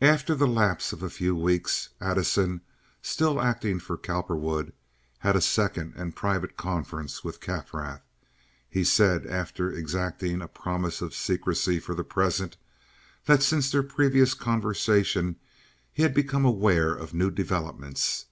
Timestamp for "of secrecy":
11.02-11.78